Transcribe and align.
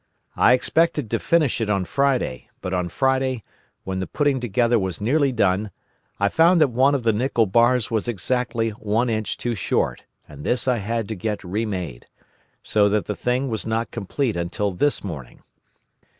I 0.35 0.53
expected 0.53 1.11
to 1.11 1.19
finish 1.19 1.61
it 1.61 1.69
on 1.69 1.85
Friday; 1.85 2.49
but 2.59 2.73
on 2.73 2.89
Friday, 2.89 3.43
when 3.83 3.99
the 3.99 4.07
putting 4.07 4.39
together 4.39 4.79
was 4.79 4.99
nearly 4.99 5.31
done, 5.31 5.69
I 6.19 6.27
found 6.27 6.59
that 6.59 6.69
one 6.69 6.95
of 6.95 7.03
the 7.03 7.13
nickel 7.13 7.45
bars 7.45 7.91
was 7.91 8.07
exactly 8.07 8.71
one 8.71 9.11
inch 9.11 9.37
too 9.37 9.53
short, 9.53 10.05
and 10.27 10.43
this 10.43 10.67
I 10.67 10.77
had 10.77 11.07
to 11.09 11.15
get 11.15 11.43
remade; 11.43 12.07
so 12.63 12.89
that 12.89 13.05
the 13.05 13.15
thing 13.15 13.47
was 13.47 13.67
not 13.67 13.91
complete 13.91 14.35
until 14.35 14.71
this 14.71 15.03
morning. 15.03 15.43